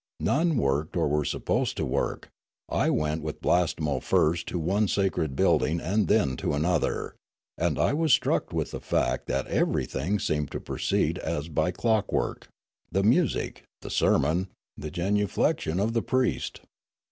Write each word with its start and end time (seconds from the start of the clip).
None 0.19 0.57
worked 0.57 0.97
or 0.97 1.07
were 1.07 1.23
supposed 1.23 1.77
to 1.77 1.85
work. 1.85 2.27
I 2.67 2.89
went 2.89 3.21
with 3.21 3.39
Blastemo 3.39 3.99
first 4.01 4.47
to 4.47 4.57
one 4.57 4.87
sacred 4.87 5.35
building 5.35 5.79
and 5.79 6.07
then 6.07 6.37
to 6.37 6.55
another; 6.55 7.13
and 7.55 7.77
I 7.77 7.93
was 7.93 8.11
struck 8.11 8.51
with 8.51 8.71
the 8.71 8.79
fact 8.81 9.27
that 9.27 9.45
everything 9.45 10.17
seemed 10.17 10.49
to 10.53 10.59
proceed 10.59 11.19
as 11.19 11.49
by 11.49 11.69
clockwork, 11.69 12.47
the 12.91 13.03
nuisic, 13.03 13.61
the 13.83 13.91
sermon, 13.91 14.47
the 14.75 14.89
genuflections 14.89 15.79
of 15.79 15.93
the 15.93 16.01
priest. 16.01 16.61